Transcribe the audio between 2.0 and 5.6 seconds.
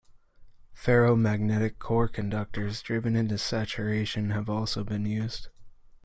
inductors driven into saturation have also been used.